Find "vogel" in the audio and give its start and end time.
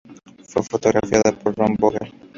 1.75-2.11